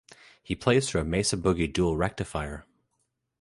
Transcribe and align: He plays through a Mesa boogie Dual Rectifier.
He 0.41 0.55
plays 0.55 0.89
through 0.89 1.01
a 1.01 1.03
Mesa 1.03 1.37
boogie 1.37 1.71
Dual 1.71 1.95
Rectifier. 1.95 2.65